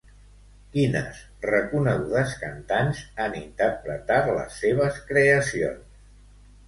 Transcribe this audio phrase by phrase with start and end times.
[0.75, 6.09] Quines reconegudes cantants han interpretat les seves creacions?